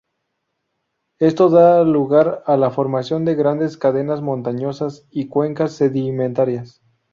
Esto 1.19 1.49
da 1.51 1.83
lugar 1.83 2.41
a 2.47 2.57
la 2.57 2.71
formación 2.71 3.23
de 3.23 3.35
grandes 3.35 3.77
cadenas 3.77 4.21
montañosas 4.23 5.05
y 5.11 5.27
cuencas 5.27 5.73
sedimentarias. 5.73 6.81